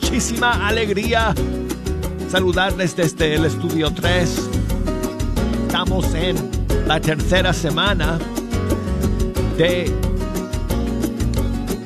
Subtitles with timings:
[0.00, 1.34] Muchísima alegría
[2.30, 4.48] saludarles desde el estudio 3.
[5.66, 6.36] Estamos en
[6.86, 8.16] la tercera semana
[9.56, 9.92] de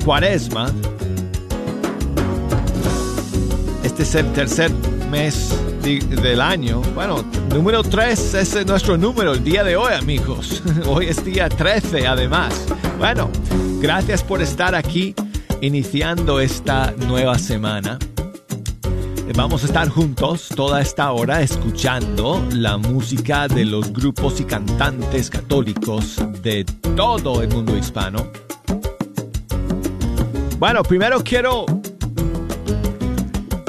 [0.04, 0.70] Cuaresma.
[3.82, 4.70] Este es el tercer
[5.10, 5.48] mes
[5.82, 6.82] del año.
[6.94, 10.62] Bueno, número 3 es nuestro número el día de hoy, amigos.
[10.86, 12.66] Hoy es día 13, además.
[12.98, 13.30] Bueno,
[13.80, 15.14] gracias por estar aquí
[15.62, 17.96] iniciando esta nueva semana.
[19.36, 25.30] Vamos a estar juntos toda esta hora escuchando la música de los grupos y cantantes
[25.30, 26.64] católicos de
[26.96, 28.26] todo el mundo hispano.
[30.58, 31.64] Bueno, primero quiero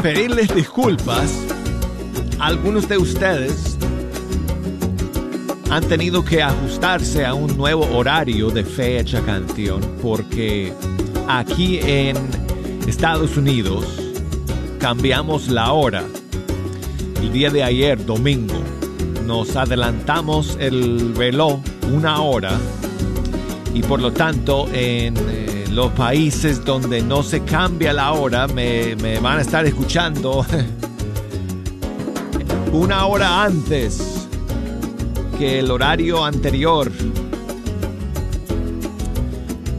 [0.01, 1.31] pedirles disculpas.
[2.39, 3.77] Algunos de ustedes
[5.69, 10.73] han tenido que ajustarse a un nuevo horario de fecha canción porque
[11.27, 12.17] aquí en
[12.87, 13.85] Estados Unidos
[14.79, 16.03] cambiamos la hora.
[17.21, 18.61] El día de ayer, domingo,
[19.25, 21.59] nos adelantamos el reloj
[21.93, 22.57] una hora
[23.73, 28.95] y por lo tanto en eh, los países donde no se cambia la hora me,
[28.97, 30.45] me van a estar escuchando
[32.71, 34.27] una hora antes
[35.37, 36.91] que el horario anterior.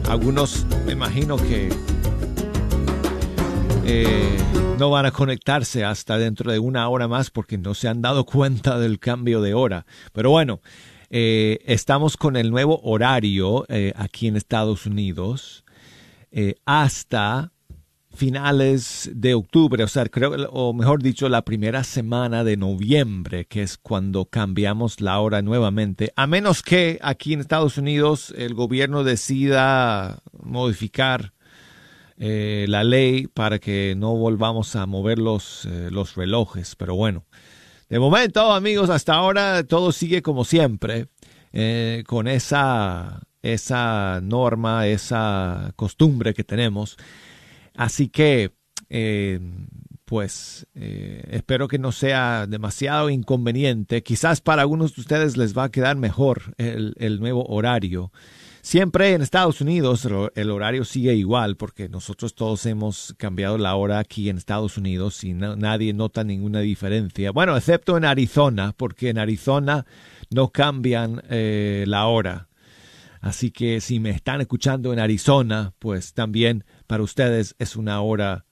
[0.09, 1.69] Algunos me imagino que
[3.85, 4.37] eh,
[4.77, 8.25] no van a conectarse hasta dentro de una hora más porque no se han dado
[8.25, 9.85] cuenta del cambio de hora.
[10.13, 10.61] Pero bueno,
[11.09, 15.63] eh, estamos con el nuevo horario eh, aquí en Estados Unidos
[16.65, 17.53] hasta
[18.15, 23.61] finales de octubre, o sea, creo, o mejor dicho, la primera semana de noviembre, que
[23.61, 29.03] es cuando cambiamos la hora nuevamente, a menos que aquí en Estados Unidos el gobierno
[29.03, 31.33] decida modificar
[32.17, 37.25] eh, la ley para que no volvamos a mover los, eh, los relojes, pero bueno.
[37.89, 41.07] De momento, amigos, hasta ahora todo sigue como siempre,
[41.53, 46.97] eh, con esa, esa norma, esa costumbre que tenemos.
[47.75, 48.53] Así que,
[48.89, 49.39] eh,
[50.05, 54.03] pues, eh, espero que no sea demasiado inconveniente.
[54.03, 58.11] Quizás para algunos de ustedes les va a quedar mejor el, nuevo horario.
[58.61, 63.99] Siempre en Estados Unidos el horario sigue igual porque nosotros todos hemos cambiado la hora
[63.99, 67.31] aquí en Estados Unidos y nadie nota ninguna diferencia.
[67.31, 69.85] Bueno, excepto en Arizona, porque en Arizona
[70.31, 72.47] no cambian eh, la hora.
[73.21, 78.45] Así que si me están escuchando en Arizona, pues también para ustedes es una hora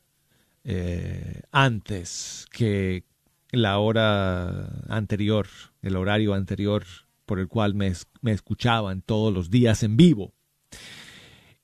[0.63, 3.03] eh, antes que
[3.51, 5.47] la hora anterior,
[5.81, 6.83] el horario anterior
[7.25, 7.93] por el cual me,
[8.25, 10.33] escuchaban todos los días en vivo.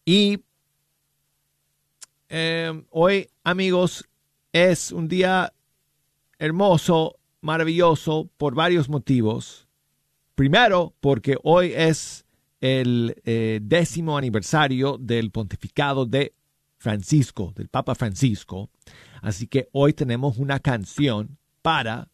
[0.06, 0.40] Y
[2.30, 4.08] eh, hoy, amigos,
[4.54, 5.54] es un día
[6.38, 9.68] hermoso, maravilloso, por varios motivos.
[10.36, 12.26] Primero, porque hoy es
[12.62, 16.34] el eh, décimo aniversario del pontificado de
[16.80, 18.70] Francisco, del Papa Francisco.
[19.22, 22.10] Así que hoy tenemos una canción para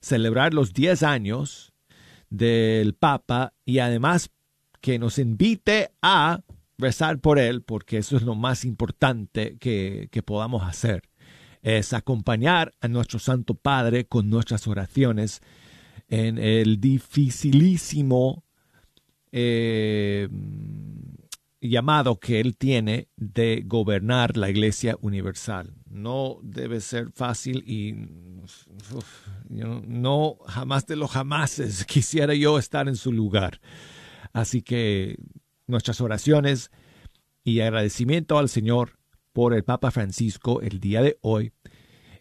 [0.00, 1.72] celebrar los 10 años
[2.28, 4.30] del Papa y además
[4.80, 6.42] que nos invite a
[6.76, 11.02] rezar por él, porque eso es lo más importante que, que podamos hacer,
[11.62, 15.40] es acompañar a nuestro Santo Padre con nuestras oraciones
[16.08, 18.44] en el dificilísimo
[19.32, 20.28] eh,
[21.68, 25.74] llamado que él tiene de gobernar la Iglesia Universal.
[25.88, 27.94] No debe ser fácil y
[29.48, 33.60] no jamás de los jamases quisiera yo estar en su lugar.
[34.32, 35.16] Así que
[35.66, 36.70] nuestras oraciones
[37.44, 38.98] y agradecimiento al Señor
[39.32, 41.52] por el Papa Francisco el día de hoy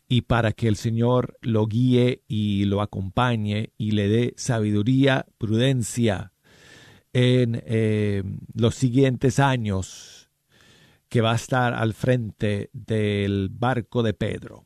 [0.08, 6.33] y para que el Señor lo guíe y lo acompañe y le dé sabiduría, prudencia,
[7.14, 8.24] en eh,
[8.54, 10.30] los siguientes años
[11.08, 14.66] que va a estar al frente del barco de Pedro.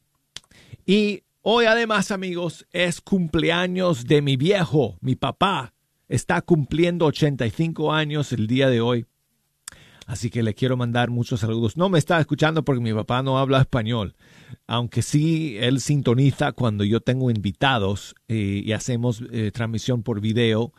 [0.85, 5.73] Y Hoy además, amigos, es cumpleaños de mi viejo, mi papá.
[6.09, 9.05] Está cumpliendo 85 años el día de hoy.
[10.07, 11.77] Así que le quiero mandar muchos saludos.
[11.77, 14.17] No me está escuchando porque mi papá no habla español,
[14.67, 20.73] aunque sí él sintoniza cuando yo tengo invitados eh, y hacemos eh, transmisión por video.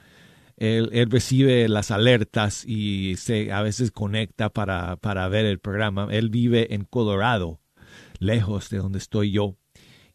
[0.59, 6.09] Él, recibe las alertas y se a veces conecta para, para ver el programa.
[6.11, 7.61] Él vive en Colorado,
[8.19, 9.57] lejos de donde estoy yo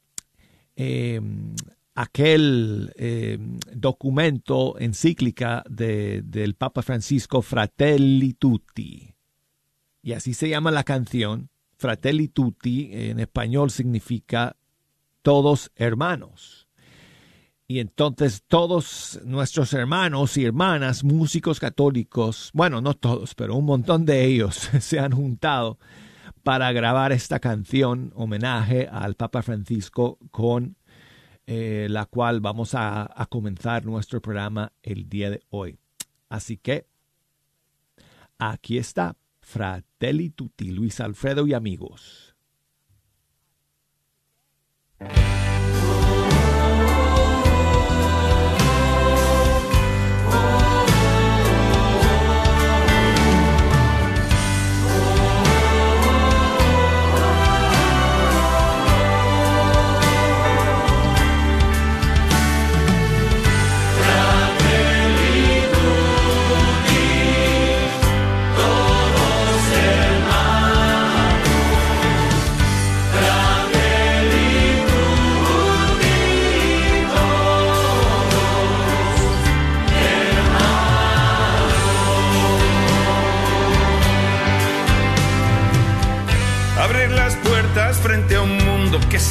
[0.75, 1.55] em,
[1.95, 9.10] aquel em, documento encíclica del Papa Francisco Fratelli Tutti.
[10.01, 11.49] Y así se llama la canción.
[11.77, 14.55] Fratelli Tutti en español significa
[15.21, 16.67] todos hermanos.
[17.67, 24.05] Y entonces todos nuestros hermanos y hermanas, músicos católicos, bueno, no todos, pero un montón
[24.05, 25.79] de ellos se han juntado
[26.43, 30.75] para grabar esta canción, homenaje al Papa Francisco, con
[31.47, 35.77] eh, la cual vamos a, a comenzar nuestro programa el día de hoy.
[36.29, 36.87] Así que
[38.37, 39.15] aquí está,
[39.51, 42.30] Fratelli Tutti, Luis Alfredo y amigos.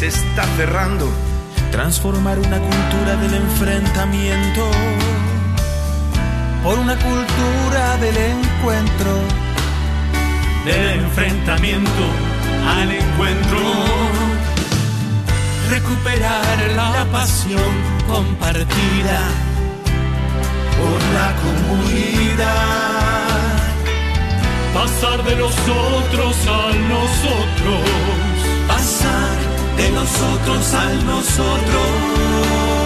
[0.01, 1.07] Se está cerrando.
[1.73, 4.71] Transformar una cultura del enfrentamiento
[6.65, 9.13] por una cultura del encuentro.
[10.65, 12.05] Del enfrentamiento
[12.79, 13.59] al encuentro.
[15.69, 17.73] Recuperar la pasión
[18.09, 19.21] compartida
[20.79, 22.49] por la comunidad.
[24.73, 28.30] Pasar de los otros a nosotros.
[29.95, 32.80] Nosotros al nosotros.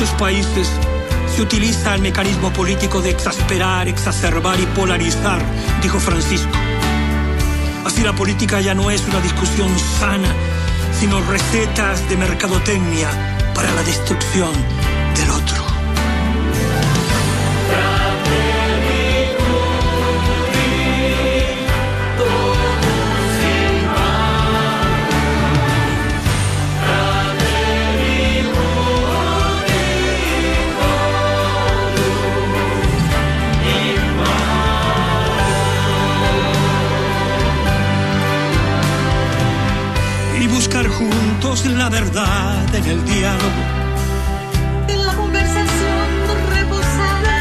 [0.00, 0.70] Muchos países
[1.36, 5.42] se utiliza el mecanismo político de exasperar, exacerbar y polarizar,
[5.82, 6.56] dijo Francisco.
[7.84, 10.32] Así la política ya no es una discusión sana,
[10.98, 13.10] sino recetas de mercadotecnia
[13.54, 14.52] para la destrucción
[15.16, 15.69] del otro.
[41.90, 43.62] Verdad en el diálogo.
[44.86, 46.08] En la conversación
[46.54, 47.38] reposada.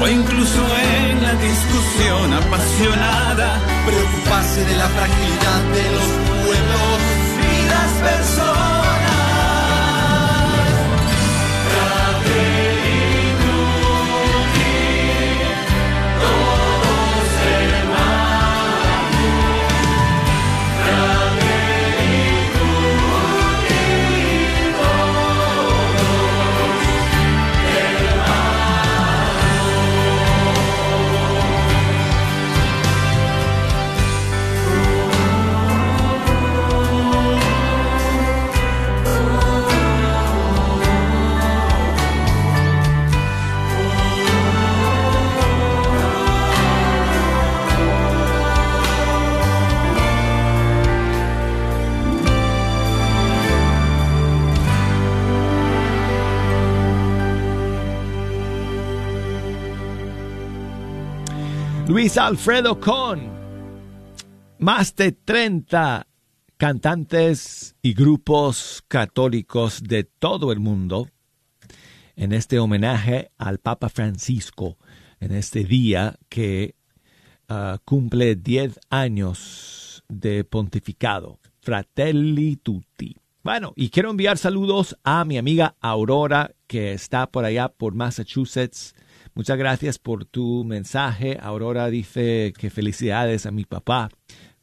[0.00, 0.60] O incluso
[0.96, 3.60] en la discusión apasionada.
[3.84, 6.08] Preocuparse de la fragilidad de los
[6.46, 6.98] pueblos
[7.52, 8.77] y las personas.
[61.88, 63.32] Luis Alfredo con
[64.58, 66.06] más de 30
[66.58, 71.08] cantantes y grupos católicos de todo el mundo
[72.14, 74.76] en este homenaje al Papa Francisco
[75.18, 76.74] en este día que
[77.48, 81.40] uh, cumple 10 años de pontificado.
[81.62, 83.16] Fratelli tutti.
[83.42, 88.94] Bueno, y quiero enviar saludos a mi amiga Aurora que está por allá por Massachusetts
[89.38, 91.38] Muchas gracias por tu mensaje.
[91.40, 94.08] Aurora dice que felicidades a mi papá.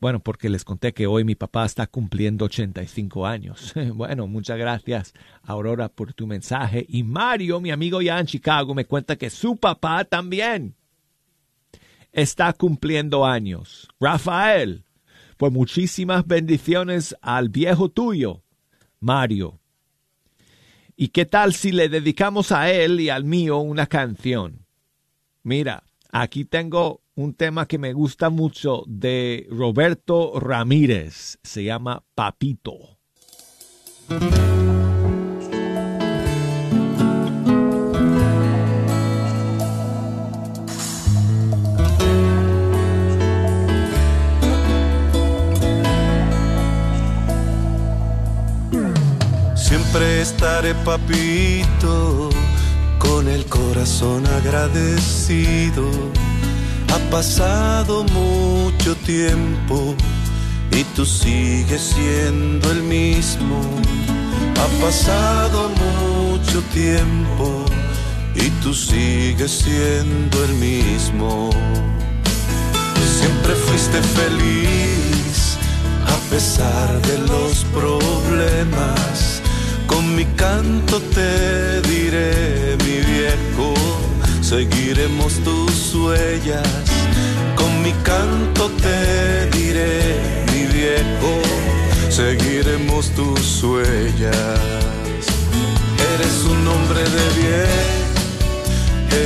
[0.01, 3.73] Bueno, porque les conté que hoy mi papá está cumpliendo 85 años.
[3.93, 5.13] Bueno, muchas gracias,
[5.43, 6.85] Aurora, por tu mensaje.
[6.89, 10.75] Y Mario, mi amigo ya en Chicago, me cuenta que su papá también
[12.11, 13.87] está cumpliendo años.
[13.97, 14.83] Rafael,
[15.37, 18.43] pues muchísimas bendiciones al viejo tuyo,
[18.99, 19.57] Mario.
[20.97, 24.64] ¿Y qué tal si le dedicamos a él y al mío una canción?
[25.45, 31.37] Mira, aquí tengo un tema que me gusta mucho de Roberto Ramírez.
[31.43, 32.97] Se llama Papito.
[49.55, 52.34] Siempre estaré papito
[53.25, 55.89] con el corazón agradecido.
[56.93, 59.95] Ha pasado mucho tiempo
[60.71, 63.61] y tú sigues siendo el mismo.
[64.61, 67.65] Ha pasado mucho tiempo
[68.35, 71.49] y tú sigues siendo el mismo.
[73.19, 75.57] Siempre fuiste feliz
[76.05, 79.34] a pesar de los problemas
[79.87, 83.73] con mi canto te diré, mi viejo,
[84.41, 86.67] seguiremos tus huellas.
[87.55, 91.31] Con mi canto te diré, mi viejo,
[92.09, 94.59] seguiremos tus huellas.
[96.13, 97.95] Eres un hombre de bien,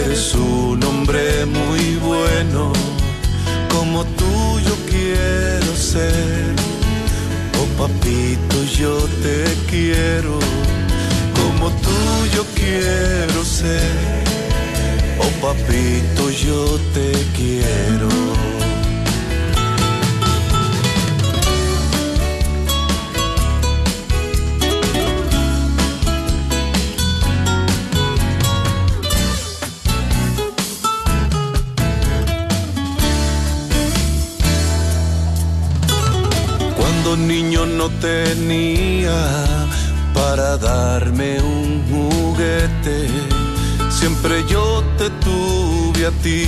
[0.06, 2.74] eres un hombre muy bueno,
[3.70, 6.79] como tú yo quiero ser
[7.78, 10.40] papito, yo te quiero,
[11.36, 11.90] como tú
[12.36, 13.82] yo quiero ser.
[15.20, 18.59] Oh papito, yo te quiero.
[37.80, 39.18] No tenía
[40.14, 43.08] para darme un juguete.
[43.90, 46.46] Siempre yo te tuve a ti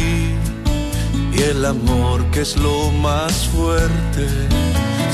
[1.31, 4.27] y el amor que es lo más fuerte.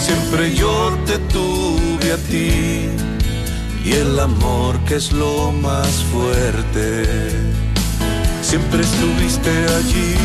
[0.06, 2.90] Siempre yo te tuve a ti
[3.86, 7.30] y el amor que es lo más fuerte.
[8.42, 10.16] Siempre estuviste allí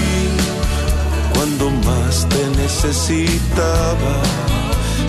[1.34, 4.51] cuando más te necesitaba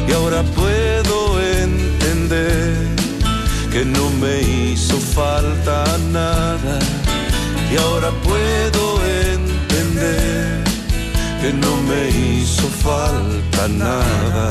[0.07, 2.75] y ahora puedo entender
[3.71, 6.79] que no me hizo falta nada
[7.71, 10.63] y ahora puedo entender
[11.41, 14.50] que no me hizo falta nada.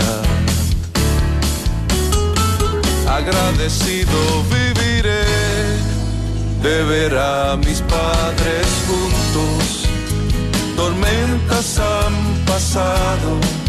[3.09, 4.19] Agradecido
[4.51, 5.25] viviré
[6.63, 9.87] de ver a mis padres juntos.
[10.77, 13.62] Tormentas han pasado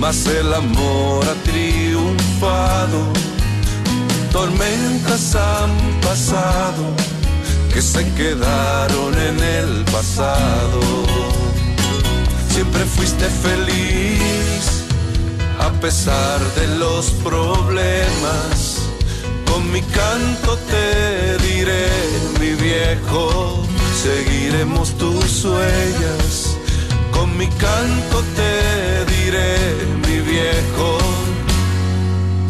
[0.00, 3.12] mas el amor ha triunfado.
[4.32, 6.84] Tormentas han pasado
[7.72, 10.80] que se quedaron en el pasado.
[12.48, 14.84] Siempre fuiste feliz
[15.60, 18.78] a pesar de los problemas.
[19.46, 21.88] Con mi canto te diré,
[22.40, 23.62] mi viejo,
[24.02, 26.49] seguiremos tus huellas.
[27.40, 29.56] Mi canto te diré,
[30.06, 30.98] mi viejo,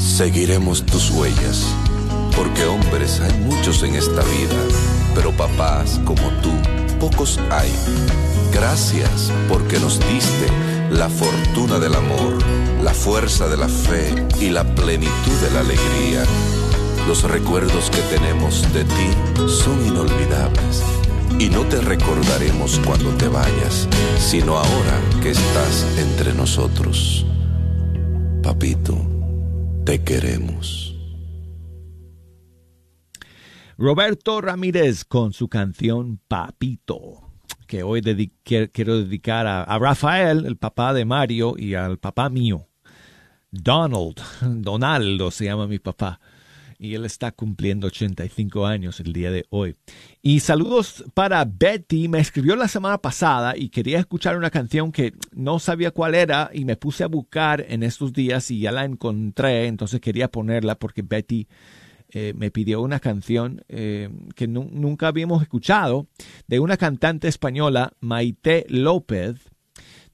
[0.01, 1.65] seguiremos tus huellas.
[2.37, 4.57] Porque hombres hay muchos en esta vida,
[5.15, 6.51] pero papás como tú,
[6.99, 7.73] pocos hay.
[8.53, 10.49] Gracias porque nos diste
[10.91, 12.39] la fortuna del amor,
[12.83, 16.25] la fuerza de la fe y la plenitud de la alegría.
[17.07, 19.09] Los recuerdos que tenemos de ti
[19.47, 20.83] son inolvidables
[21.39, 27.25] y no te recordaremos cuando te vayas, sino ahora que estás entre nosotros.
[28.43, 28.97] Papito,
[29.85, 30.97] te queremos.
[33.77, 37.33] Roberto Ramírez con su canción Papito,
[37.67, 38.03] que hoy
[38.43, 42.69] quiero dedicar a, a, Rafael, el papá de Mario, y al papá mío,
[43.51, 46.20] Donald, Donaldo se llama mi papá,
[46.81, 49.77] y él está cumpliendo 85 años el día de hoy.
[50.23, 55.13] Y saludos para Betty, me escribió la semana pasada y quería escuchar una canción que
[55.33, 58.87] no sabía cuál era y me puse a buscar en estos días y ya la
[58.87, 61.47] encontré, entonces quería ponerla porque Betty
[62.13, 66.07] eh, me pidió una canción eh, que nunca habíamos escuchado
[66.49, 69.37] de una cantante española, Maite López,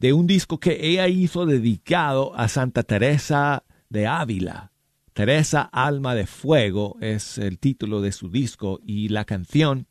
[0.00, 4.72] de un disco que ella hizo dedicado a Santa Teresa de Ávila.
[5.16, 9.86] Teresa Alma de Fuego es el título de su disco y la canción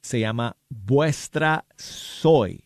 [0.00, 2.64] se llama Vuestra Soy.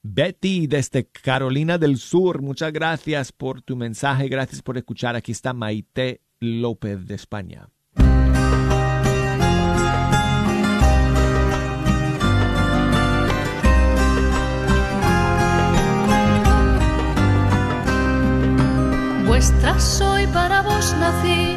[0.00, 5.16] Betty desde Carolina del Sur, muchas gracias por tu mensaje, gracias por escuchar.
[5.16, 7.68] Aquí está Maite López de España.
[19.40, 21.56] Vuestra soy para vos nací,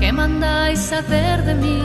[0.00, 1.80] ¿qué mandáis hacer de mí?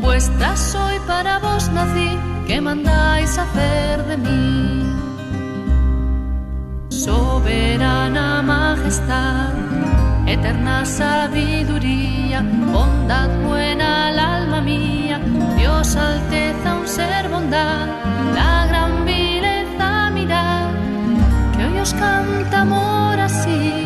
[0.00, 4.92] Vuestra soy para vos nací, ¿qué mandáis hacer de mí?
[6.88, 9.52] Soberana majestad,
[10.26, 15.20] eterna sabiduría, bondad buena al alma mía,
[15.56, 17.86] Dios alteza un ser bondad,
[18.34, 20.70] la gran vileza mirad,
[21.56, 23.79] que hoy os canta amor así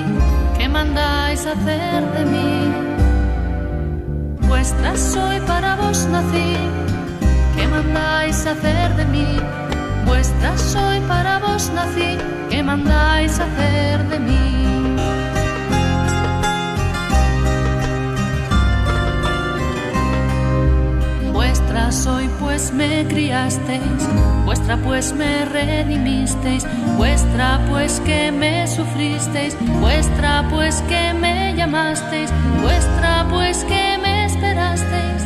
[1.47, 2.73] hacer de mí?
[4.49, 6.57] Vuestra soy para vos nací,
[7.57, 9.39] ¿qué mandáis hacer de mí?
[10.07, 12.19] Vuestra soy para vos nací,
[12.51, 15.14] ¿qué mandáis hacer de mí?
[21.55, 24.09] Vuestra soy pues me criasteis,
[24.45, 33.29] vuestra pues me redimisteis, vuestra pues que me sufristeis, vuestra pues que me llamasteis, vuestra
[33.31, 35.23] pues que me esperasteis,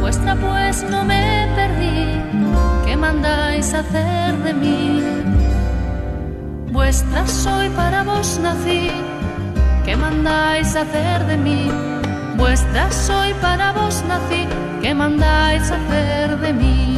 [0.00, 2.22] vuestra pues no me perdí,
[2.86, 5.02] ¿qué mandáis hacer de mí?
[6.72, 8.90] Vuestra soy para vos nací,
[9.84, 11.70] ¿qué mandáis hacer de mí?
[12.38, 14.46] Vuestra soy para vos nací,
[14.86, 16.96] ¿qué mandáis hacer de mí?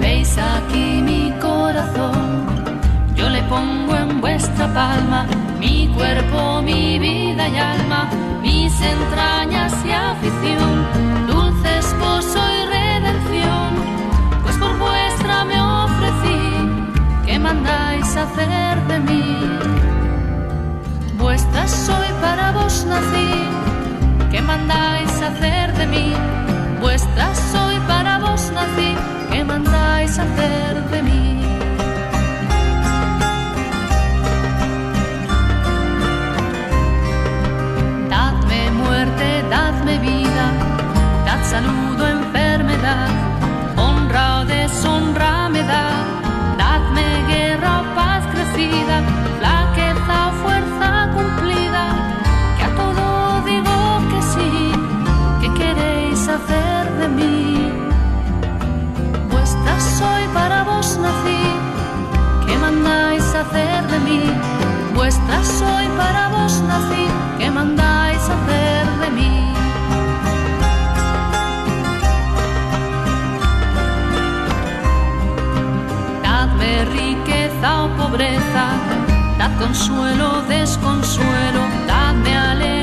[0.00, 2.46] Veis aquí mi corazón,
[3.14, 5.26] yo le pongo en vuestra palma
[5.58, 8.08] mi cuerpo, mi vida y alma,
[8.40, 10.74] mis entrañas y afición,
[11.28, 13.68] dulce esposo y redención,
[14.42, 16.40] pues por vuestra me ofrecí,
[17.26, 19.89] ¿qué mandáis hacer de mí?
[21.30, 23.30] Vuestra soy para vos nací,
[24.32, 26.12] ¿qué mandáis hacer de mí?
[26.80, 28.96] Vuestra soy para vos nací,
[29.30, 31.40] ¿qué mandáis hacer de mí?
[38.08, 40.46] Dadme muerte, dadme vida,
[41.26, 43.08] dad salud o enfermedad,
[43.76, 45.92] honra o deshonra me da,
[46.58, 49.19] dadme guerra o paz crecida,
[59.80, 61.42] soy para vos nací,
[62.46, 64.22] que mandáis hacer de mí,
[64.94, 67.06] vuestra soy para vos nací,
[67.38, 69.52] que mandáis hacer de mí.
[76.22, 78.64] Dadme riqueza o pobreza,
[79.38, 82.79] dad consuelo, desconsuelo, dadme alegría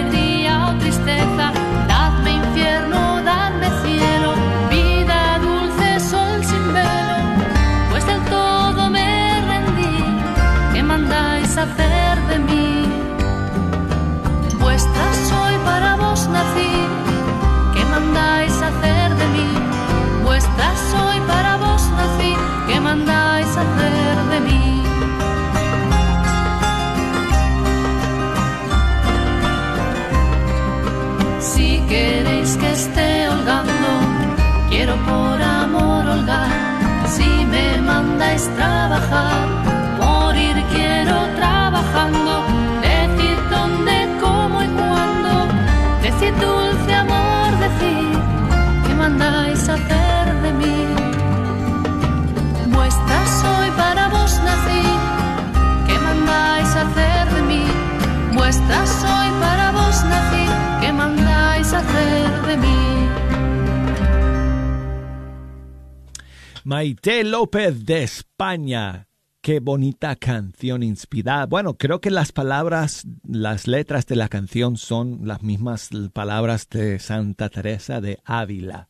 [66.77, 69.07] Maite López de España.
[69.41, 71.47] Qué bonita canción inspirada.
[71.47, 76.99] Bueno, creo que las palabras, las letras de la canción son las mismas palabras de
[76.99, 78.89] Santa Teresa de Ávila.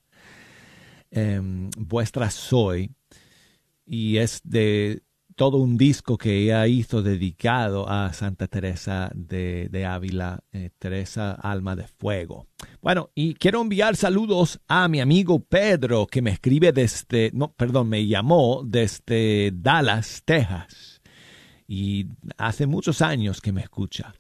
[1.11, 2.91] Em, vuestra soy.
[3.85, 5.03] Y es de
[5.37, 11.75] todo un disco que ella hizo dedicado a Santa Teresa de, Ávila, eh, Teresa Alma
[11.75, 12.47] de Fuego.
[12.81, 17.87] Bueno, y quiero enviar saludos a mi amigo Pedro, que me escribe desde, no, perdón,
[17.87, 21.01] me llamó desde Dallas, Texas.
[21.67, 24.15] Y hace muchos años que me escucha.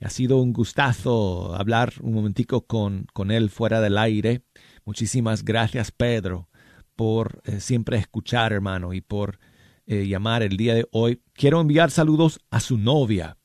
[0.00, 4.44] Ha sido un gustazo hablar un momentico con, con él fuera del aire.
[4.84, 6.48] Muchísimas gracias, Pedro,
[6.94, 9.40] por eh, siempre escuchar, hermano, y por
[9.92, 11.20] eh, llamar el día de hoy.
[11.34, 13.36] Quiero enviar saludos a su novia,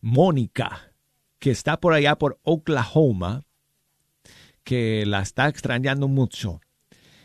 [0.00, 0.92] Mónica,
[1.38, 3.44] que está por allá por Oklahoma,
[4.64, 6.60] que la está extrañando mucho.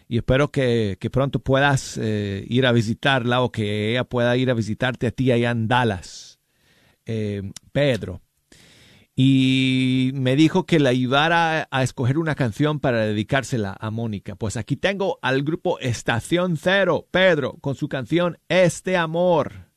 [0.08, 4.54] Y espero que, pronto puedas eh, ir a visitarla o que ella pueda ir a
[4.54, 6.40] visitarte a ti allá en Dallas.
[7.08, 8.22] Eh, Pedro.
[9.16, 14.36] Y me dijo que le ayudara a escoger una canción para dedicársela a Mónica.
[14.36, 19.72] Pues aquí tengo al grupo Estación Cero, Pedro, con su canción Este Amor.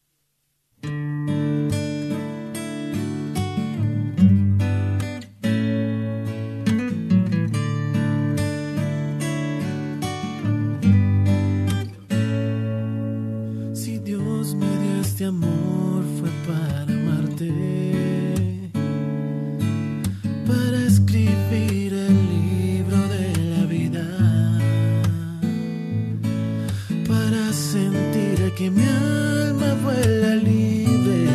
[28.56, 31.26] Que mi alma vuela libre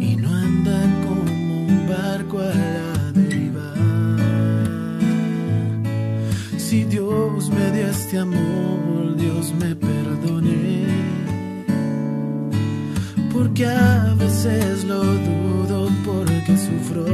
[0.00, 3.74] y no anda como un barco a la deriva.
[6.58, 10.86] Si Dios me dio este amor, Dios me perdone.
[13.32, 17.06] Porque a veces lo dudo porque sufro.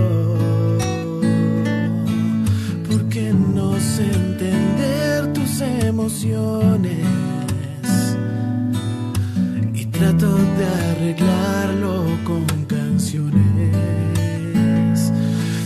[2.88, 7.17] Porque no sé entender tus emociones.
[9.98, 13.74] Trato de arreglarlo con canciones.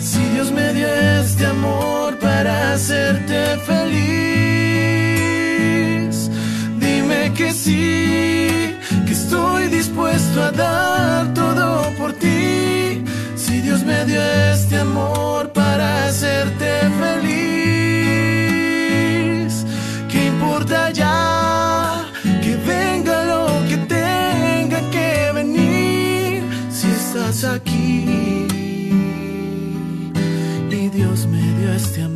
[0.00, 0.88] Si Dios me dio
[1.20, 4.30] este amor para hacerte feliz,
[6.80, 13.04] dime que sí, que estoy dispuesto a dar todo por ti.
[13.36, 14.22] Si Dios me dio
[14.54, 16.70] este amor para hacerte
[17.02, 17.51] feliz,
[27.44, 28.46] aquí.
[30.70, 32.11] Y Dios me dio este amor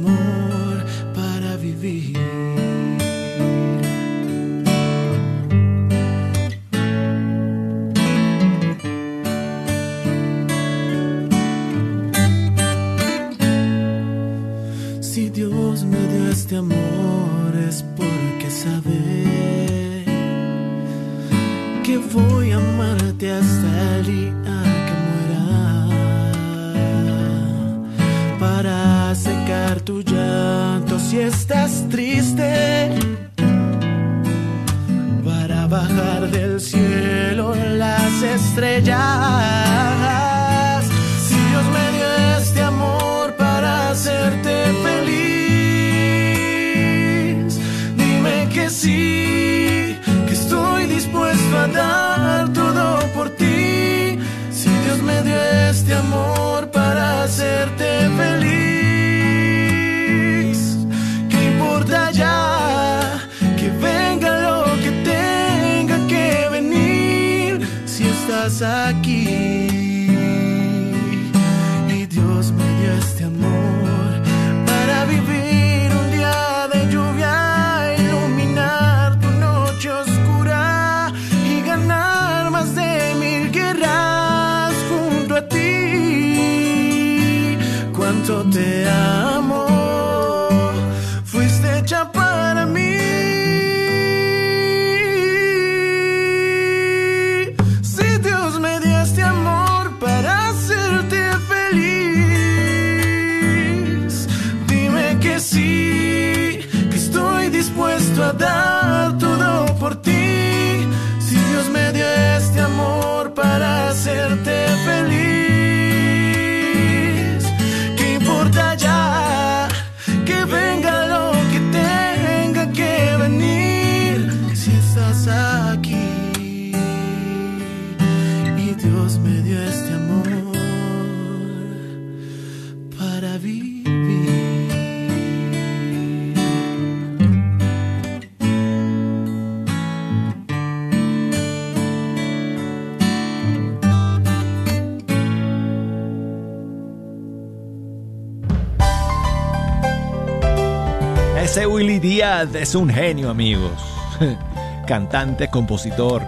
[152.43, 153.73] Es un genio, amigos.
[154.87, 156.23] Cantante, compositor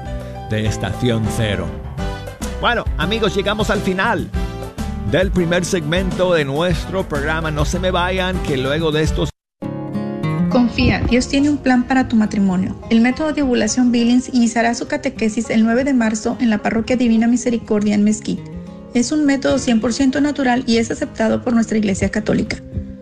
[0.48, 1.66] de Estación Cero.
[2.62, 4.30] Bueno, amigos, llegamos al final
[5.10, 7.50] del primer segmento de nuestro programa.
[7.50, 9.28] No se me vayan, que luego de estos
[10.48, 12.74] Confía, Dios tiene un plan para tu matrimonio.
[12.88, 16.96] El método de ovulación Billings iniciará su catequesis el 9 de marzo en la Parroquia
[16.96, 18.50] Divina Misericordia en Mesquite.
[18.94, 22.56] Es un método 100% natural y es aceptado por nuestra Iglesia Católica.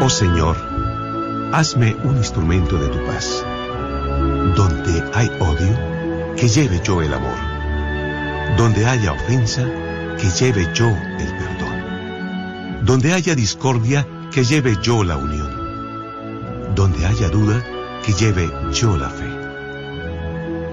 [0.00, 0.56] Oh Señor,
[1.52, 3.44] hazme un instrumento de tu paz.
[4.54, 5.93] Donde hay odio,
[6.36, 7.36] que lleve yo el amor.
[8.56, 9.64] Donde haya ofensa,
[10.18, 12.84] que lleve yo el perdón.
[12.84, 16.74] Donde haya discordia, que lleve yo la unión.
[16.74, 17.62] Donde haya duda,
[18.04, 19.28] que lleve yo la fe.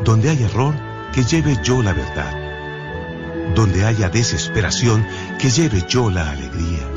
[0.04, 0.74] Donde haya error,
[1.14, 2.34] que lleve yo la verdad.
[3.56, 5.06] Donde haya desesperación,
[5.40, 6.88] que lleve yo la alegría.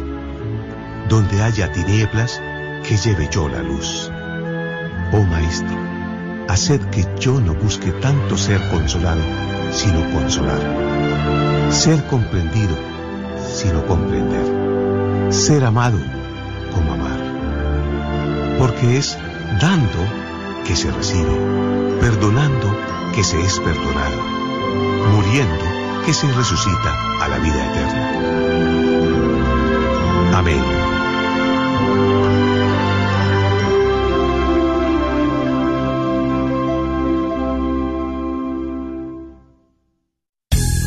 [1.08, 2.40] Donde haya tinieblas,
[2.82, 4.10] que lleve yo la luz.
[5.12, 5.76] Oh Maestro,
[6.48, 9.22] haced que yo no busque tanto ser consolado,
[9.72, 10.60] sino consolar.
[11.70, 12.76] Ser comprendido,
[13.52, 15.32] sino comprender.
[15.32, 15.98] Ser amado,
[16.74, 17.18] como amar.
[18.58, 19.18] Porque es
[19.60, 19.98] dando
[20.64, 22.76] que se recibe, perdonando
[23.14, 24.20] que se es perdonado,
[25.12, 25.64] muriendo
[26.04, 28.10] que se resucita a la vida eterna.
[30.38, 30.93] Amén.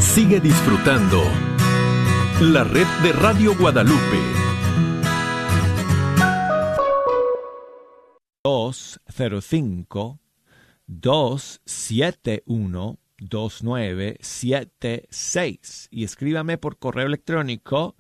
[0.01, 1.23] Sigue disfrutando
[2.41, 4.19] la red de Radio Guadalupe.
[8.43, 10.19] 205
[10.89, 17.95] 271 2976 y escríbame por correo electrónico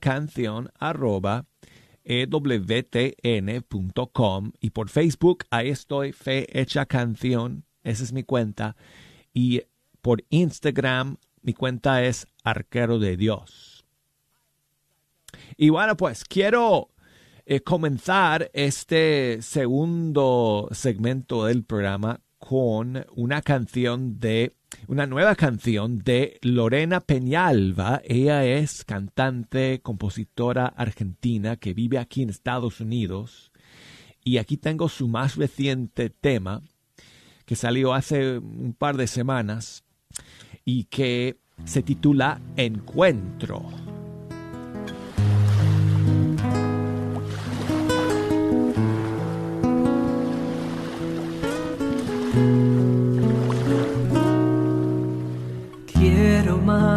[0.00, 1.46] canción arroba
[2.06, 3.72] ewtn.com
[4.60, 8.76] y por Facebook, ahí estoy, Fe Hecha Canción, esa es mi cuenta.
[9.34, 9.62] Y
[10.00, 13.84] por Instagram, mi cuenta es Arquero de Dios.
[15.56, 16.90] Y bueno, pues quiero
[17.44, 24.54] eh, comenzar este segundo segmento del programa con una canción de
[24.88, 28.00] una nueva canción de Lorena Peñalba.
[28.04, 33.52] Ella es cantante, compositora argentina que vive aquí en Estados Unidos.
[34.22, 36.62] Y aquí tengo su más reciente tema,
[37.44, 39.84] que salió hace un par de semanas
[40.64, 43.62] y que se titula Encuentro.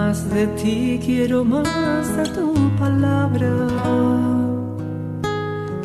[0.10, 3.52] De ti, quiero más de tu palabra.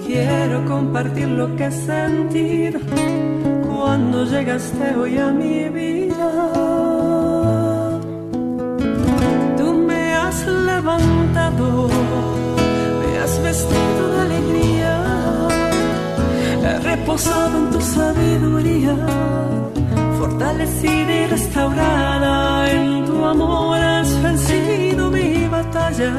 [0.06, 2.80] Quiero compartir lo que he sentido
[3.68, 6.30] cuando llegaste hoy a mi vida.
[9.58, 11.88] Tú me has levantado,
[13.00, 14.94] me has vestido de alegría,
[16.62, 18.96] he reposado en tu sabiduría
[20.24, 26.12] fortalecida y restaurada en tu amor has vencido mi batalla.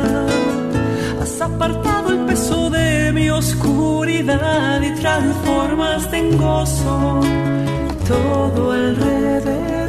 [1.22, 7.22] Has apartado el peso de mi oscuridad y transformaste en gozo
[8.08, 9.85] todo alrededor.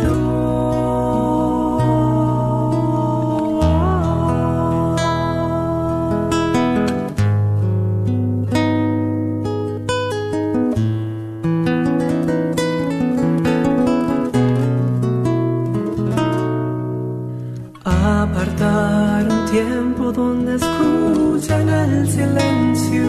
[19.50, 23.06] Tiempo donde escuchan el silencio,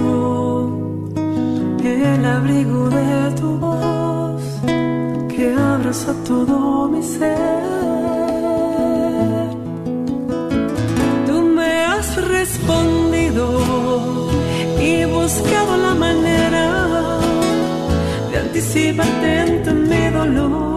[1.84, 4.41] el abrigo de tu voz
[5.34, 7.48] que abraza todo mi ser.
[11.28, 13.46] Tú me has respondido
[14.80, 16.65] y buscado la manera
[18.32, 19.30] de anticiparte
[19.70, 20.76] en mi dolor.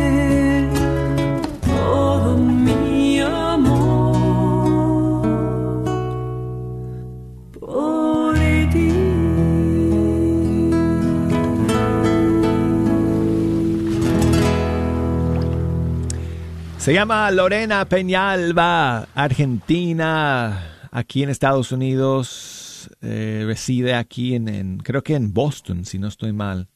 [16.81, 25.13] Se llama Lorena Peñalba, argentina, aquí en Estados Unidos eh, reside aquí en, creo que
[25.13, 26.69] en Boston, si no estoy mal.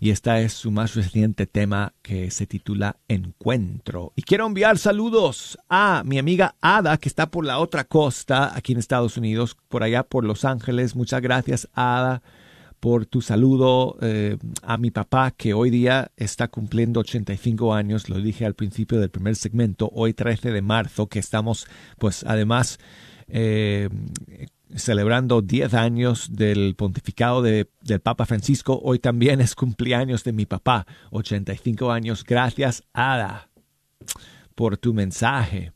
[0.00, 4.12] Y esta es su más reciente tema que se titula Encuentro.
[4.16, 8.72] Y quiero enviar saludos a mi amiga Ada, que está por la otra costa, aquí
[8.72, 10.94] en Estados Unidos, por allá por Los Ángeles.
[10.94, 12.22] Muchas gracias, Ada,
[12.80, 13.96] por tu saludo.
[14.00, 19.00] Eh, a mi papá, que hoy día está cumpliendo 85 años, lo dije al principio
[19.00, 21.66] del primer segmento, hoy 13 de marzo, que estamos,
[21.98, 22.78] pues además,
[23.28, 23.88] eh,
[24.74, 28.80] celebrando 10 años del pontificado de, del Papa Francisco.
[28.82, 32.24] Hoy también es cumpleaños de mi papá, 85 años.
[32.24, 33.50] Gracias, Ada,
[34.54, 35.72] por tu mensaje.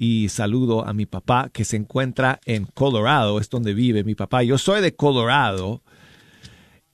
[0.00, 4.44] Y saludo a mi papá que se encuentra en Colorado, es donde vive mi papá.
[4.44, 5.82] Yo soy de Colorado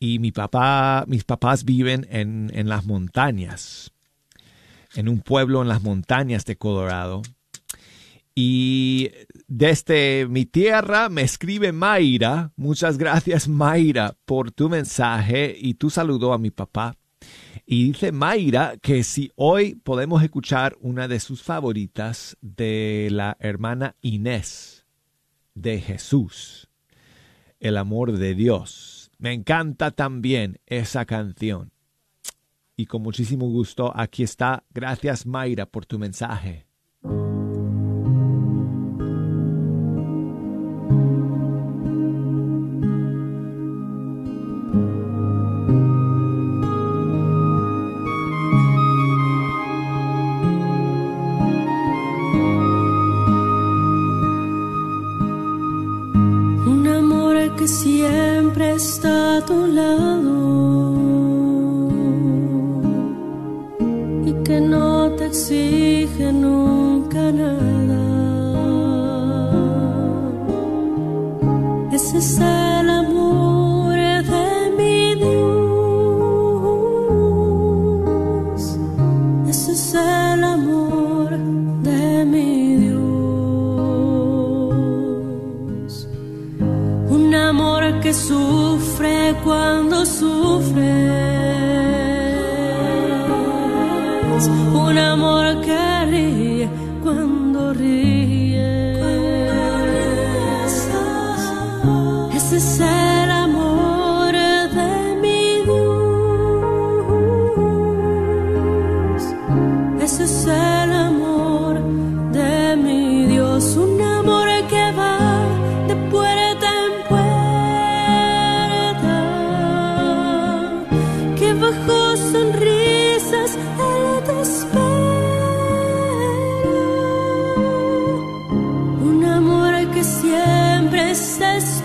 [0.00, 3.92] y mi papá, mis papás viven en, en las montañas,
[4.94, 7.20] en un pueblo en las montañas de Colorado.
[8.34, 9.10] Y
[9.48, 12.52] desde mi tierra me escribe Mayra.
[12.56, 16.96] Muchas gracias Mayra por tu mensaje y tu saludo a mi papá.
[17.66, 23.96] Y dice Mayra que si hoy podemos escuchar una de sus favoritas de la hermana
[24.00, 24.86] Inés
[25.54, 26.68] de Jesús,
[27.60, 29.10] el amor de Dios.
[29.18, 31.72] Me encanta también esa canción.
[32.76, 34.64] Y con muchísimo gusto, aquí está.
[34.72, 36.66] Gracias Mayra por tu mensaje.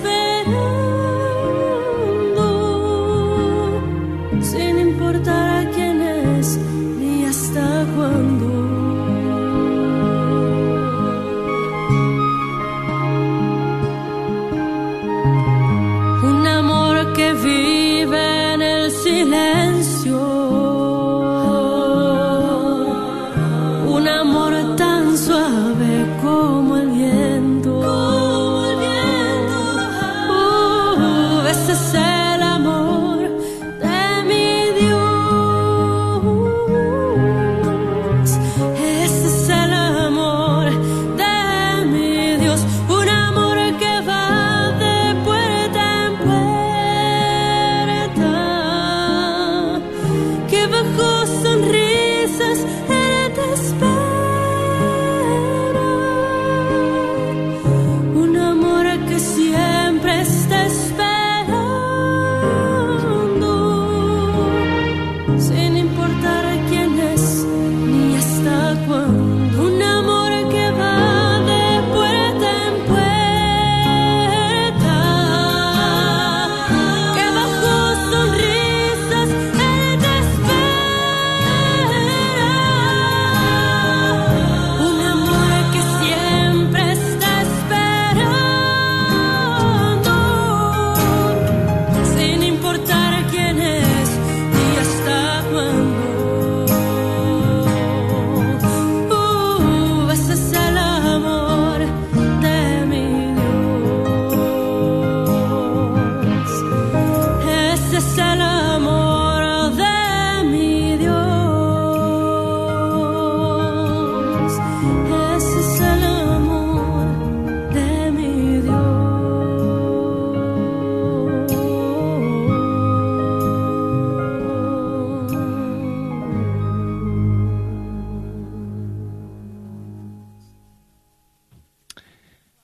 [0.03, 0.88] Está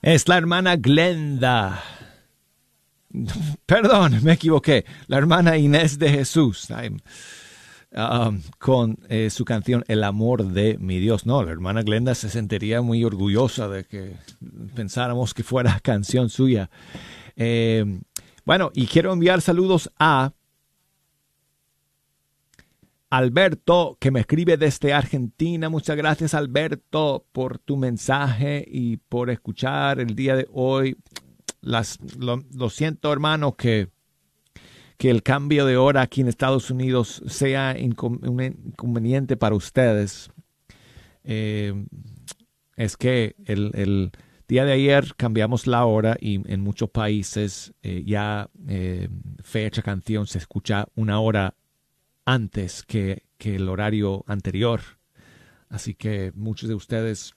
[0.06, 1.82] Es la hermana Glenda.
[3.66, 4.84] Perdón, me equivoqué.
[5.08, 6.68] La hermana Inés de Jesús.
[7.90, 11.26] Um, con eh, su canción El amor de mi Dios.
[11.26, 14.14] No, la hermana Glenda se sentiría muy orgullosa de que
[14.76, 16.70] pensáramos que fuera canción suya.
[17.34, 17.98] Eh,
[18.44, 20.34] bueno, y quiero enviar saludos a
[23.16, 25.70] Alberto, que me escribe desde Argentina.
[25.70, 30.98] Muchas gracias, Alberto, por tu mensaje y por escuchar el día de hoy.
[31.62, 33.88] Las, lo, siento, hermano, que,
[34.98, 40.30] que el cambio de hora aquí en Estados Unidos sea un inconveniente para ustedes.
[41.24, 41.72] Eh,
[42.76, 44.10] es que el, el,
[44.46, 49.08] día de ayer cambiamos la hora y en muchos países eh, ya eh,
[49.42, 51.54] fecha, canción se escucha una hora
[52.26, 54.82] antes que, que el horario anterior.
[55.70, 57.34] Así que muchos de ustedes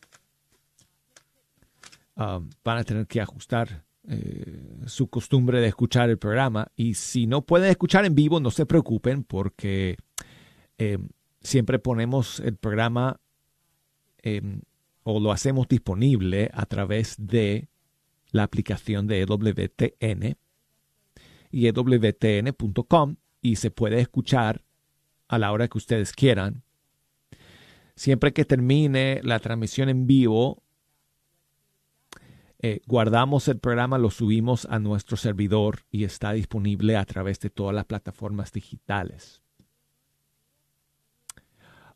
[2.16, 6.72] um, van a tener que ajustar eh, su costumbre de escuchar el programa.
[6.76, 9.98] Y si no pueden escuchar en vivo, no se preocupen porque
[10.78, 10.98] eh,
[11.42, 13.20] siempre ponemos el programa
[14.24, 14.42] eh,
[15.04, 17.68] o lo hacemos disponible a través de
[18.32, 20.38] la aplicación de EWTN
[21.52, 24.64] y EWTN.com y se puede escuchar
[25.30, 26.64] a la hora que ustedes quieran.
[27.96, 30.64] Siempre que termine la transmisión en vivo,
[32.62, 37.50] eh, guardamos el programa, lo subimos a nuestro servidor y está disponible a través de
[37.50, 39.42] todas las plataformas digitales.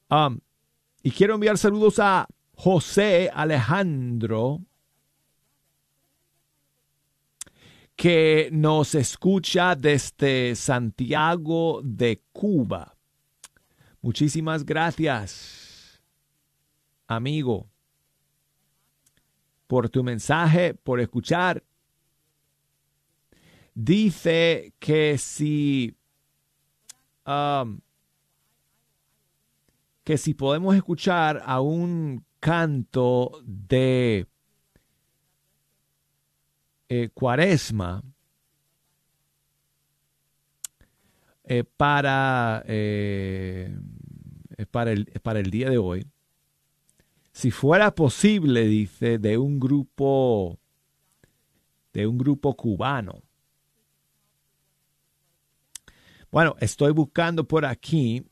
[0.09, 0.39] Um,
[1.01, 4.61] y quiero enviar saludos a José Alejandro,
[7.95, 12.92] que nos escucha desde Santiago de Cuba.
[14.03, 16.03] Muchísimas gracias,
[17.07, 17.69] amigo,
[19.65, 21.63] por tu mensaje, por escuchar.
[23.73, 25.95] Dice que si
[27.25, 27.79] um,
[30.03, 34.27] que si podemos escuchar a un canto de
[36.89, 38.03] eh, cuaresma
[41.55, 43.77] eh, para, eh,
[44.71, 46.07] para, el, para el día de hoy,
[47.31, 50.57] si fuera posible, dice, de un grupo,
[51.93, 53.21] de un grupo cubano.
[56.31, 58.25] Bueno, estoy buscando por aquí,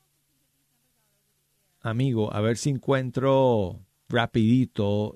[1.82, 5.16] amigo, a ver si encuentro rapidito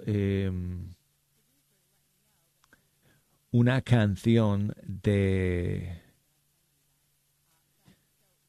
[3.50, 6.05] una canción de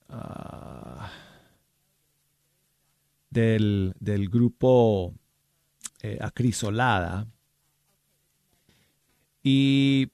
[0.08, 1.10] ah,
[3.30, 5.14] del, del, grupo
[6.02, 7.26] eh, Acrisolada
[9.42, 10.08] y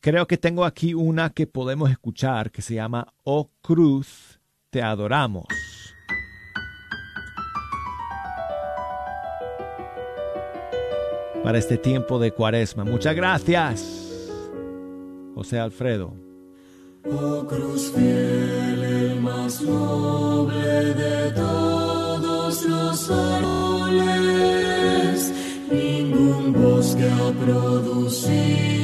[0.00, 4.40] creo que tengo aquí una que podemos escuchar que se llama Oh Cruz,
[4.70, 5.46] te adoramos.
[11.46, 12.84] para este tiempo de cuaresma.
[12.84, 14.28] Muchas gracias,
[15.32, 16.25] José Alfredo.
[17.08, 24.32] Oh cruz fiel, el más noble de todos los árboles,
[25.70, 28.75] ningún bosque ha producido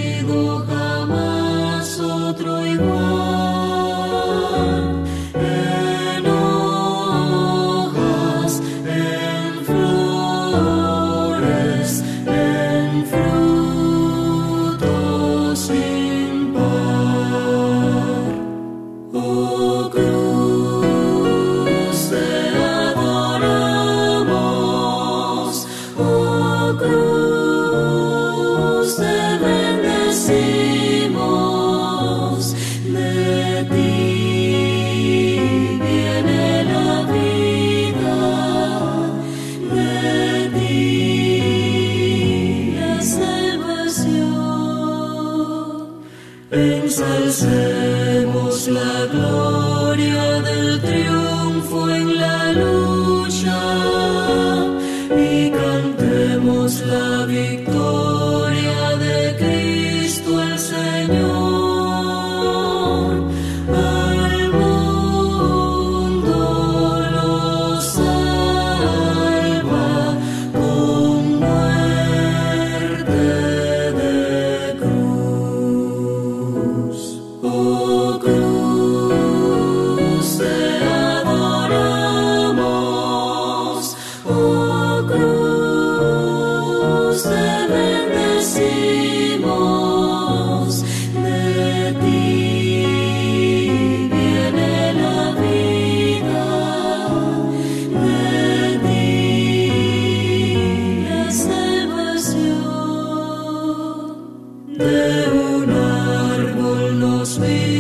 [107.43, 107.72] nos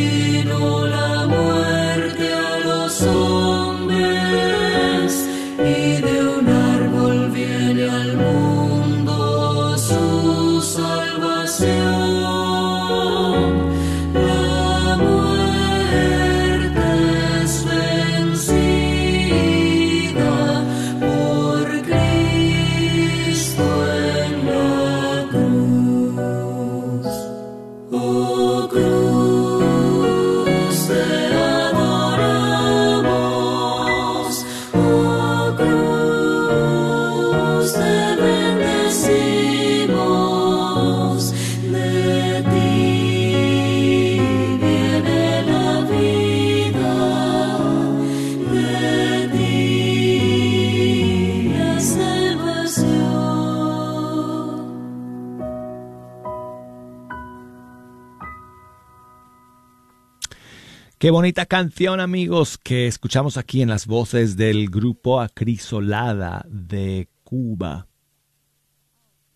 [61.22, 67.86] bonita canción, amigos, que escuchamos aquí en las voces del grupo Acrisolada de Cuba.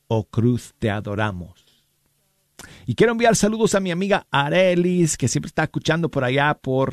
[0.09, 1.64] Oh Cruz, te adoramos.
[2.87, 6.93] Y quiero enviar saludos a mi amiga Arelis, que siempre está escuchando por allá por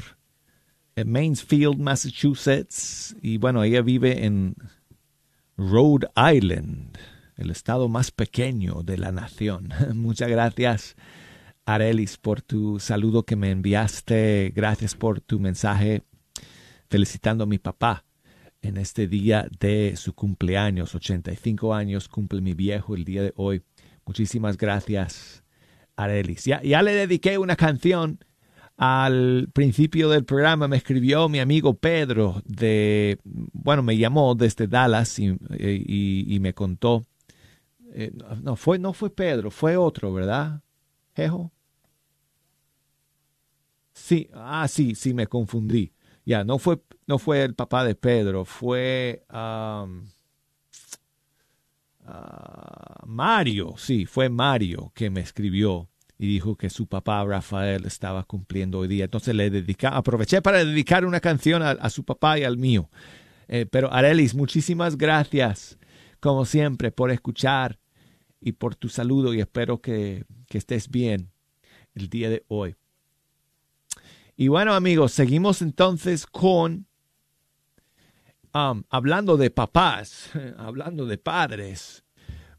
[0.95, 3.15] eh, Mansfield, Massachusetts.
[3.19, 4.53] Y bueno, ella vive en
[5.57, 6.99] Rhode Island,
[7.37, 9.73] el estado más pequeño de la nación.
[9.95, 10.95] Muchas gracias
[11.65, 14.51] Arelis, por tu saludo que me enviaste.
[14.55, 16.03] Gracias por tu mensaje
[16.89, 18.05] felicitando a mi papá
[18.61, 20.93] en este día de su cumpleaños.
[20.93, 23.61] 85 años cumple mi viejo el día de hoy.
[24.05, 25.43] Muchísimas gracias,
[25.95, 26.45] Arelis.
[26.45, 28.19] Ya, le dediqué una canción
[28.75, 30.67] al principio del programa.
[30.67, 37.05] Me escribió mi amigo Pedro de, bueno, me llamó desde Dallas y, y, me contó.
[37.93, 38.11] Eh,
[38.41, 40.61] no, fue, no fue Pedro, fue otro, ¿verdad?
[41.15, 41.51] Jejo.
[43.93, 45.93] Sí, ah, sí, sí, me confundí.
[46.25, 49.85] Ya, no fue, no fue el papá de Pedro, fue ah,
[53.05, 58.79] Mario, sí, fue Mario que me escribió y dijo que su papá Rafael estaba cumpliendo
[58.79, 59.05] hoy día.
[59.05, 62.89] Entonces le dedica, aproveché para dedicar una canción a, su papá y al mío.
[63.47, 65.77] Eh, pero Arelis, muchísimas gracias,
[66.19, 67.79] como siempre, por escuchar
[68.43, 71.31] y por tu saludo y espero que, que estés bien
[71.95, 72.75] el día de hoy.
[74.35, 76.87] Y bueno, amigos, seguimos entonces con
[78.53, 82.03] um, hablando de papás, hablando de padres.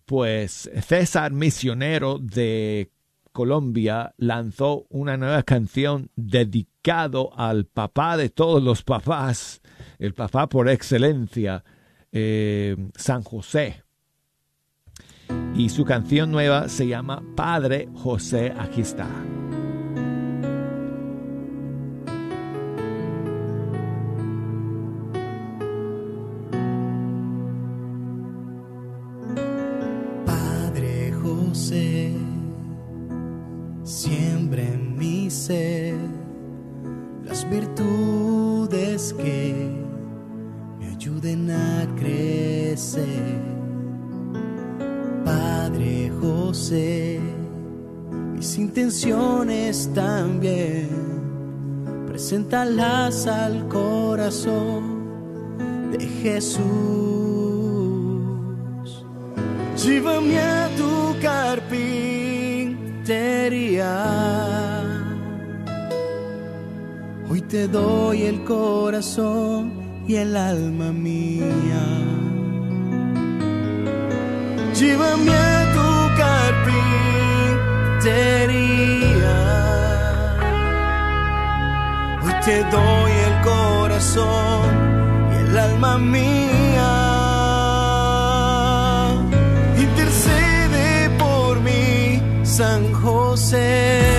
[0.07, 2.91] Pues César Misionero de
[3.33, 9.63] Colombia lanzó una nueva canción dedicado al papá de todos los papás,
[9.99, 11.65] el papá por excelencia,
[12.13, 13.84] eh, San José.
[15.55, 18.83] Y su canción nueva se llama Padre José, aquí.
[48.59, 50.89] Intenciones también,
[52.07, 55.05] preséntalas al corazón
[55.93, 56.65] de Jesús.
[59.77, 62.75] Llévame a tu carpintería
[67.35, 71.45] Hoy te doy el corazón y el alma mía.
[74.79, 77.04] Llévame a tu carpintería.
[78.07, 78.11] Hoy
[82.45, 84.61] te doy el corazón
[85.33, 86.93] y el alma mía.
[89.79, 94.14] Intercede por mí, San José.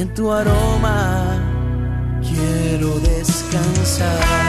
[0.00, 1.38] En tu aroma
[2.22, 4.39] quiero descansar.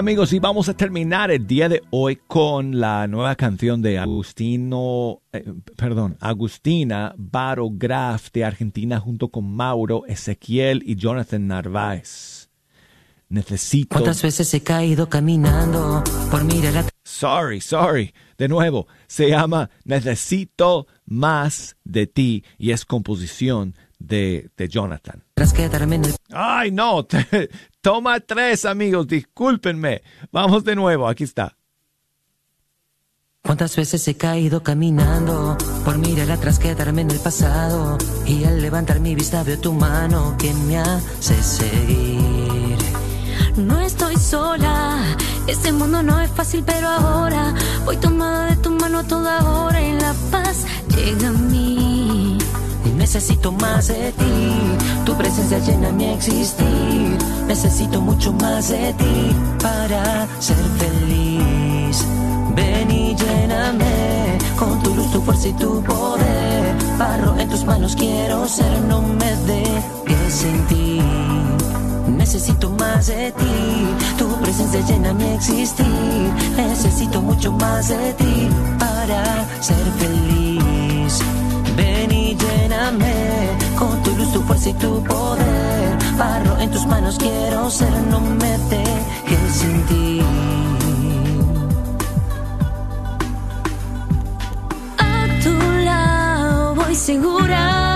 [0.00, 5.20] Amigos, y vamos a terminar el día de hoy con la nueva canción de Agustino,
[5.30, 5.44] eh,
[5.76, 12.48] perdón, Agustina Barograf de Argentina junto con Mauro, Ezequiel y Jonathan Narváez.
[13.28, 13.90] Necesito...
[13.90, 18.14] ¿Cuántas veces he caído caminando por mirar la Sorry, sorry.
[18.38, 25.22] De nuevo, se llama Necesito más de ti y es composición de, de Jonathan.
[25.34, 27.06] tras quedarme en el Ay, no.
[27.80, 29.06] Toma tres, amigos.
[29.06, 30.02] Discúlpenme.
[30.30, 31.08] Vamos de nuevo.
[31.08, 31.56] Aquí está.
[33.42, 37.96] ¿Cuántas veces he caído caminando por mirar atrás, quedarme en el pasado?
[38.26, 42.76] Y al levantar mi vista veo tu mano que me hace seguir.
[43.56, 45.16] No estoy sola,
[45.46, 47.54] este mundo no es fácil, pero ahora
[47.84, 52.38] voy tomada de tu mano toda hora y la paz llega a mí.
[52.96, 54.52] Necesito más de ti,
[55.06, 57.18] tu presencia llena mi existir.
[57.50, 62.06] Necesito mucho más de ti para ser feliz.
[62.54, 66.76] Ven y lléname con tu luz, tu fuerza y tu poder.
[66.96, 71.02] Barro en tus manos quiero ser, no me dejes sentir.
[72.06, 76.32] Necesito más de ti, tu presencia llena mi existir.
[76.56, 78.48] Necesito mucho más de ti
[78.78, 79.24] para
[79.60, 81.18] ser feliz.
[81.76, 83.12] Ven y lléname
[83.76, 85.89] con tu luz, tu fuerza y tu poder.
[86.20, 90.22] Barro en tus manos quiero ser, no me dejes sentir.
[94.98, 97.89] A tu lado voy segura,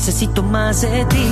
[0.00, 1.28] Necesito más de ti,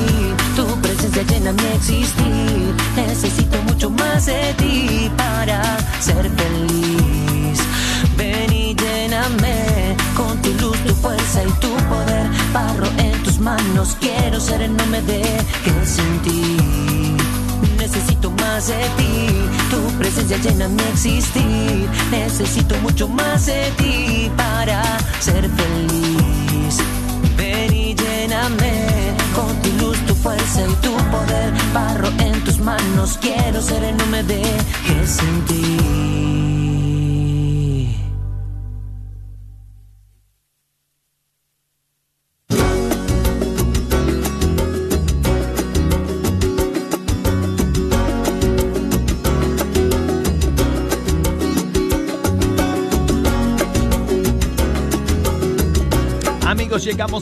[0.55, 2.75] tu presencia llena mi existir.
[2.97, 5.63] Necesito mucho más de ti para
[6.01, 7.61] ser feliz.
[8.19, 12.29] Ven y lléname con tu luz, tu fuerza y tu poder.
[12.53, 17.17] Barro en tus manos, quiero ser, no me dejes sentir.
[17.79, 19.29] Necesito más de ti,
[19.71, 21.89] tu presencia llena mi existir.
[22.11, 24.83] Necesito mucho más de ti para
[25.21, 26.38] ser feliz.
[28.01, 31.53] Lléname con tu luz, tu fuerza y tu poder.
[31.73, 35.49] Barro en tus manos, quiero ser, no me dejes sentir.
[35.89, 36.28] Amigos,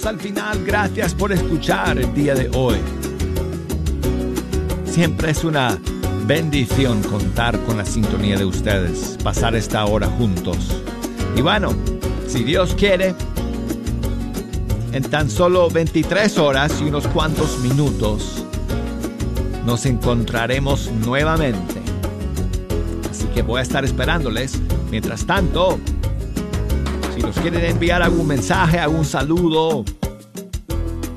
[0.04, 0.62] al final.
[0.64, 2.76] Gracias por escuchar el día de hoy.
[4.84, 5.78] Siempre es una
[6.26, 10.82] bendición contar con la sintonía de ustedes, pasar esta hora juntos.
[11.34, 11.70] Y bueno,
[12.26, 13.14] si Dios quiere,
[14.92, 18.44] en tan solo 23 horas y unos cuantos minutos,
[19.64, 21.80] nos encontraremos nuevamente.
[23.10, 24.60] Así que voy a estar esperándoles.
[24.90, 25.78] Mientras tanto,
[27.16, 29.86] si nos quieren enviar algún mensaje, algún saludo,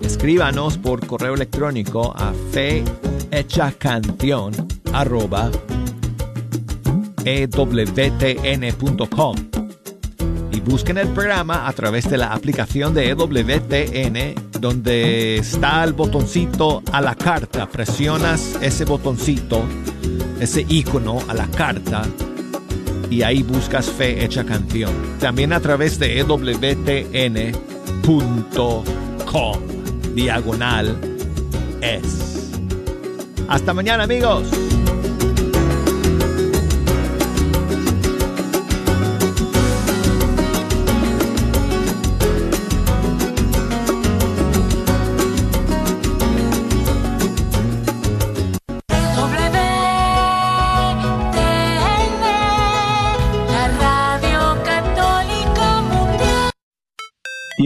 [0.02, 4.54] escríbanos por correo electrónico a fehechacanción
[4.94, 5.52] arroba
[7.26, 9.36] ewtn.com
[10.52, 16.82] y busquen el programa a través de la aplicación de EWTN donde está el botoncito
[16.94, 17.68] a la carta.
[17.68, 19.66] Presionas ese botoncito,
[20.40, 22.04] ese icono a la carta
[23.10, 24.92] y ahí buscas Fe Hecha Canción.
[25.20, 26.60] También a través de ewtn.com,
[30.16, 30.98] diagonal
[31.82, 32.52] es.
[33.48, 34.48] Hasta mañana amigos.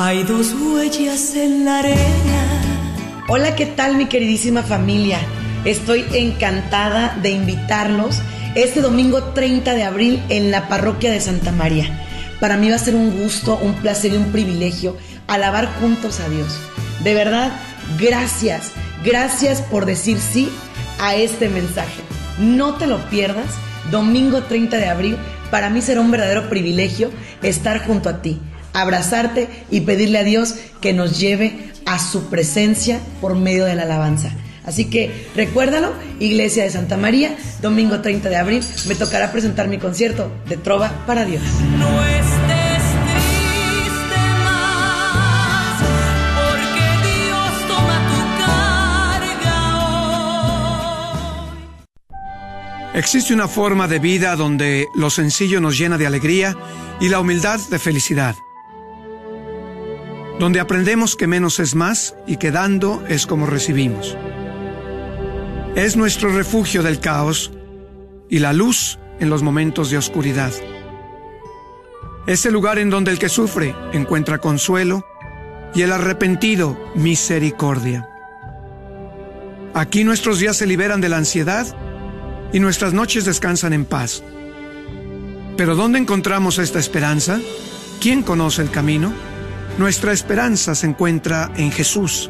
[0.00, 2.62] Hay dos huellas en la arena.
[3.26, 5.18] Hola, ¿qué tal mi queridísima familia?
[5.64, 8.22] Estoy encantada de invitarlos
[8.54, 11.86] este domingo 30 de abril en la parroquia de Santa María.
[12.38, 14.96] Para mí va a ser un gusto, un placer y un privilegio
[15.26, 16.56] alabar juntos a Dios.
[17.02, 17.50] De verdad,
[17.98, 18.70] gracias,
[19.04, 20.48] gracias por decir sí
[21.00, 22.02] a este mensaje.
[22.38, 23.52] No te lo pierdas,
[23.90, 25.16] domingo 30 de abril,
[25.50, 27.10] para mí será un verdadero privilegio
[27.42, 28.40] estar junto a ti
[28.72, 33.82] abrazarte y pedirle a Dios que nos lleve a su presencia por medio de la
[33.82, 34.30] alabanza.
[34.64, 39.78] Así que recuérdalo, Iglesia de Santa María, domingo 30 de abril, me tocará presentar mi
[39.78, 41.42] concierto de Trova para Dios.
[41.78, 42.82] No estés
[43.14, 45.82] triste más,
[46.36, 49.56] porque Dios toma tu carga
[52.92, 52.98] hoy.
[52.98, 56.54] Existe una forma de vida donde lo sencillo nos llena de alegría
[57.00, 58.34] y la humildad de felicidad
[60.38, 64.16] donde aprendemos que menos es más y que dando es como recibimos.
[65.74, 67.52] Es nuestro refugio del caos
[68.28, 70.52] y la luz en los momentos de oscuridad.
[72.26, 75.04] Es el lugar en donde el que sufre encuentra consuelo
[75.74, 78.08] y el arrepentido misericordia.
[79.74, 81.66] Aquí nuestros días se liberan de la ansiedad
[82.52, 84.22] y nuestras noches descansan en paz.
[85.56, 87.40] Pero ¿dónde encontramos esta esperanza?
[88.00, 89.12] ¿Quién conoce el camino?
[89.78, 92.28] Nuestra esperanza se encuentra en Jesús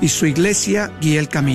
[0.00, 1.46] y su iglesia guía el camino.